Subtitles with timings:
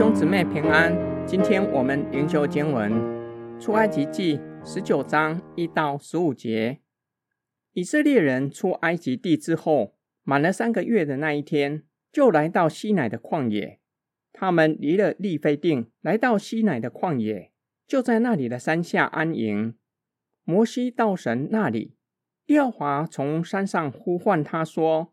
[0.00, 2.90] 兄姊妹平安，今天我们灵修经文
[3.60, 6.80] 出埃及记十九章一到十五节。
[7.74, 13.78] 以色列人出埃及地之后，满了三个月的那一天，就来到西乃的旷野。
[14.32, 17.52] 他们离了利非定，来到西乃的旷野，
[17.86, 19.74] 就在那里的山下安营。
[20.44, 21.94] 摩西到神那里，
[22.46, 25.12] 耶和华从山上呼唤他说：“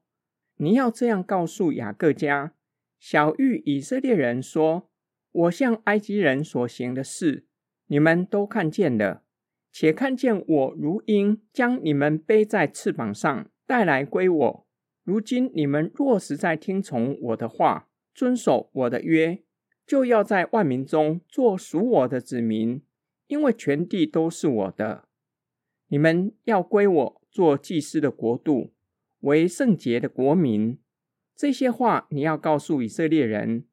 [0.56, 2.54] 你要这样告诉雅各家。”
[3.00, 4.90] 小玉以色列人说
[5.32, 7.46] ：“我向埃及人所行的事，
[7.88, 9.24] 你们都看见了，
[9.72, 14.68] 且看见我如鹰将你们背在翅膀上带来归我。
[15.04, 19.44] 如今你们若实在听从我的话，遵守我的约，
[19.86, 22.82] 就要在万民中做属我的子民，
[23.28, 25.08] 因为全地都是我的。
[25.90, 28.74] 你们要归我做祭司的国度，
[29.20, 30.80] 为圣洁的国民。”
[31.38, 33.64] 这些话你要告诉以色列人。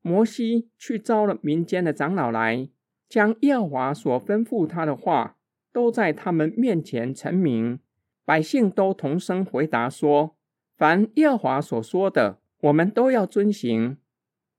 [0.00, 2.68] 摩西去召了民间的长老来，
[3.08, 5.36] 将耶和华所吩咐他的话
[5.72, 7.80] 都在他们面前陈明。
[8.24, 10.36] 百姓都同声回答说
[10.78, 13.98] ：“凡耶和华所说的，我们都要遵行。”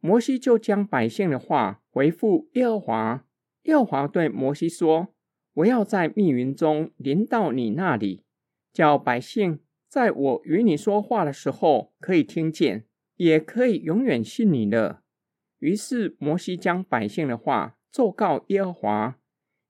[0.01, 3.25] 摩西就将百姓的话回复耶和华。
[3.63, 5.09] 耶和华对摩西说
[5.55, 8.23] ：“我要在密云中临到你那里，
[8.73, 15.01] 叫百姓。”在我与你说话的时候，可以听见，也可以永远信你的。
[15.57, 19.19] 于是摩西将百姓的话奏告耶和华。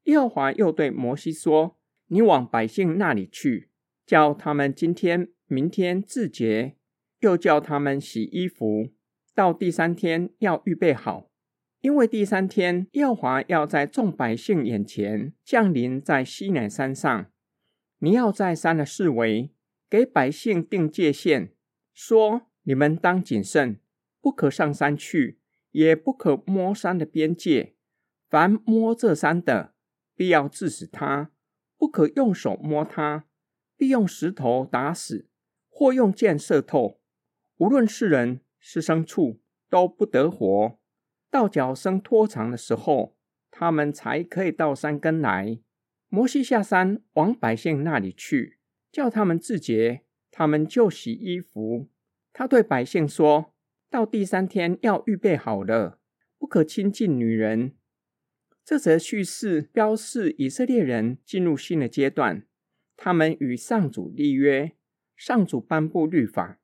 [0.04, 3.70] 耶和华又对摩西说：“你往百姓那里去，
[4.06, 6.76] 叫他们今天、明天自洁，
[7.22, 8.90] 又叫他们洗衣服。
[9.34, 11.30] 到第三天要预备好，
[11.80, 17.26] 因为第三天耶和华要在众百姓眼前降临在西乃山上。
[18.00, 19.52] 你要在山的四围。”
[19.90, 21.54] 给百姓定界限，
[21.94, 23.80] 说：你们当谨慎，
[24.22, 25.40] 不可上山去，
[25.72, 27.76] 也不可摸山的边界。
[28.30, 29.74] 凡摸这山的，
[30.14, 31.32] 必要治死他；
[31.76, 33.26] 不可用手摸他，
[33.76, 35.28] 必用石头打死，
[35.68, 37.02] 或用箭射透。
[37.58, 40.80] 无论是人是牲畜，都不得活。
[41.32, 43.18] 到脚生脱长的时候，
[43.50, 45.60] 他们才可以到山根来。
[46.10, 48.59] 摩西下山往百姓那里去。
[48.92, 50.02] 叫他们自洁，
[50.32, 51.90] 他们就洗衣服。
[52.34, 53.54] 他对百姓说
[53.90, 56.00] ：“到第三天要预备好了，
[56.38, 57.74] 不可亲近女人。”
[58.66, 62.46] 这则叙事标示以色列人进入新的阶段，
[62.96, 64.74] 他们与上主立约，
[65.16, 66.60] 上主颁布律法，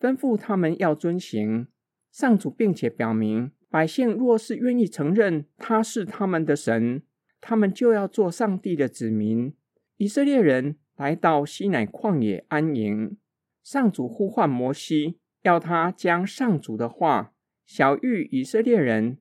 [0.00, 1.68] 吩咐他们要遵行。
[2.10, 7.02] 上主并且表明，百姓若是愿意承认他是他们的神，
[7.40, 9.54] 他们就要做上帝的子民。
[9.96, 10.76] 以色列人。
[10.98, 13.16] 来到西乃旷野安营，
[13.62, 17.32] 上主呼唤摩西，要他将上主的话
[17.64, 19.18] 晓諭以色列人。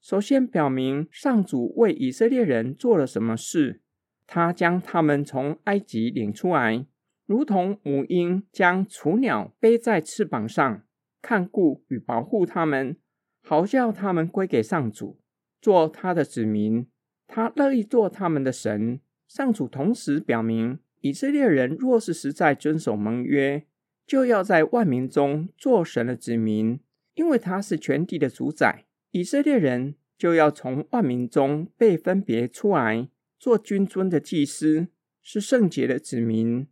[0.00, 3.82] 首先表明上主为以色列人做了什么事，
[4.26, 6.86] 他将他们从埃及领出来，
[7.26, 10.82] 如同母鹰将雏鸟背在翅膀上，
[11.20, 12.96] 看顾与保护他们，
[13.42, 15.20] 好叫他们归给上主，
[15.60, 16.86] 做他的子民。
[17.26, 19.00] 他乐意做他们的神。
[19.26, 20.78] 上主同时表明。
[21.00, 23.64] 以色列人若是实在遵守盟约，
[24.06, 26.80] 就要在万民中做神的子民，
[27.14, 28.84] 因为他是全地的主宰。
[29.10, 33.08] 以色列人就要从万民中被分别出来，
[33.38, 34.88] 做君尊的祭司，
[35.22, 36.66] 是圣洁的子民。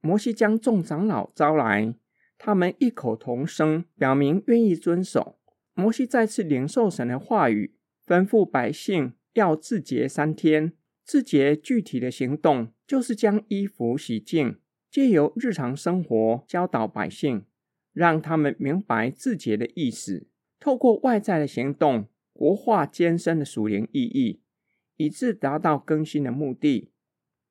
[0.00, 1.94] 摩西将众长老招来，
[2.36, 5.38] 他们异口同声表明愿意遵守。
[5.74, 7.74] 摩西再次领受神的话语，
[8.06, 10.72] 吩咐百姓要自洁三天。
[11.04, 14.56] 自洁具体的行动就是将衣服洗净，
[14.90, 17.44] 借由日常生活教导百姓，
[17.92, 20.26] 让他们明白自洁的意思。
[20.58, 24.40] 透过外在的行动，活化艰深的属灵意义，
[24.96, 26.90] 以致达到更新的目的。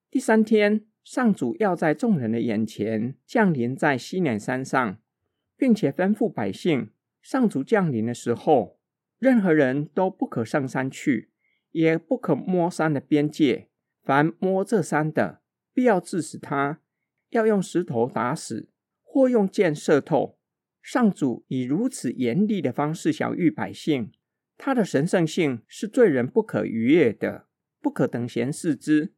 [0.09, 4.97] 第三天，上主要在众人的眼前降临在西乃山上，
[5.55, 6.89] 并且吩咐百姓：
[7.21, 8.79] 上主降临的时候，
[9.19, 11.29] 任何人都不可上山去。
[11.71, 13.66] 也不可摸山的边界，
[14.07, 15.41] 凡摸这山的，
[15.73, 16.79] 必要致死他，
[17.31, 18.69] 要用石头打死，
[19.03, 20.37] 或用箭射透。
[20.81, 24.13] 上主以如此严厉的方式晓谕百姓，
[24.57, 27.47] 他的神圣性是罪人不可逾越的，
[27.81, 29.11] 不可等闲视之。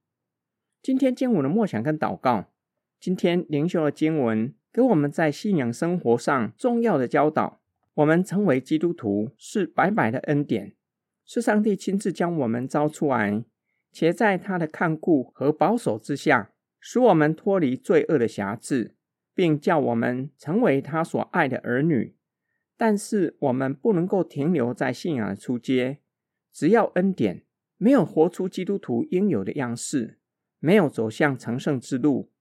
[0.81, 2.51] 今天经文的默想跟祷告，
[2.99, 7.61] 今天灵修的经文给我们在信仰生活上重要的教导。
[7.93, 10.73] 我们成为基督徒是白白的恩典。
[11.23, 13.45] 是上帝亲自将我们招出来，
[13.91, 18.95] 且在他的看顾和保守之下，使我们脱离罪恶的辖制，
[19.33, 22.15] 并叫我们成为他所爱的儿女。
[22.77, 25.99] 但是我们不能够停留在信仰的初阶，
[26.53, 27.43] 只要恩典，
[27.77, 30.19] 没有活出基督徒应有的样式，
[30.59, 32.31] 没有走向成圣之路。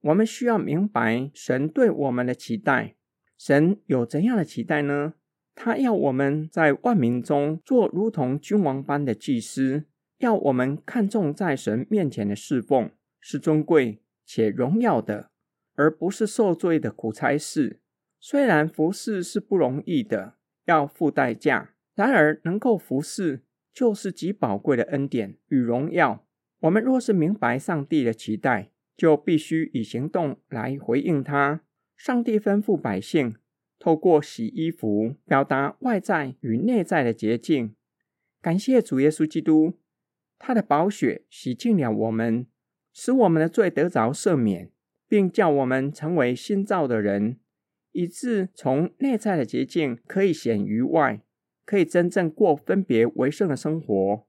[0.00, 2.96] 我们需要明白神对我们的期待。
[3.38, 5.14] 神有怎样的期待呢？
[5.54, 9.84] 他要我们在万民中做如同君王般的祭司，
[10.18, 12.90] 要我们看重在神面前的侍奉，
[13.20, 15.30] 是尊贵且荣耀的，
[15.74, 17.80] 而不是受罪的苦差事。
[18.20, 20.34] 虽然服侍是不容易的，
[20.64, 26.26] 要付代价，然而能够服侍就是极宝贵的恩典与荣耀。
[26.60, 31.60] 我们若是明白上帝的期待，就必须以行动来回应他。
[31.96, 33.36] 上帝吩咐百姓
[33.78, 37.74] 透过洗衣服，表达外在与内在的洁净。
[38.40, 39.74] 感谢主耶稣基督，
[40.46, 42.46] 他的宝血洗净了我们，
[42.92, 44.70] 使我们的罪得着赦免，
[45.08, 47.38] 并叫我们成为新造的人。
[47.92, 51.22] 以致从内在的洁净可以显于外，
[51.64, 54.26] 可以真正过分别为圣的生活。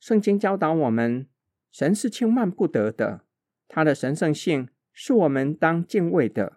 [0.00, 1.28] 圣经教导我们，
[1.70, 3.20] 神是轻慢不得的，
[3.68, 6.54] 他的神圣性是我们当敬畏的。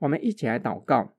[0.00, 1.14] 我们一起来祷告：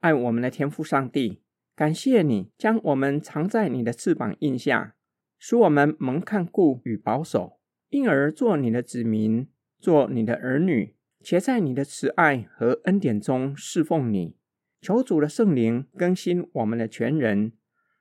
[0.00, 1.40] 爱我们的天父上帝，
[1.74, 4.92] 感谢你将我们藏在你的翅膀印下，
[5.38, 7.58] 使我们蒙看顾与保守，
[7.90, 9.48] 因而做你的子民，
[9.78, 10.94] 做你的儿女。
[11.22, 14.36] 且在你的慈爱和恩典中侍奉你，
[14.80, 17.52] 求主的圣灵更新我们的全人，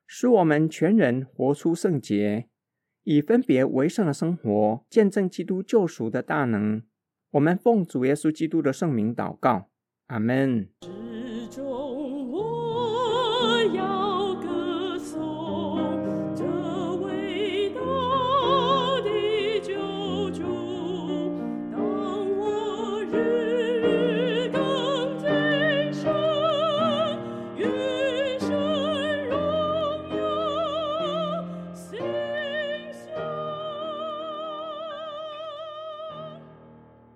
[0.06, 2.50] 使我们全人活出圣洁，
[3.04, 6.84] 以分别为圣的生活，见证基督救赎的大能。
[7.32, 9.72] 我们奉主耶稣基督的圣名祷告，
[10.06, 10.70] 阿门。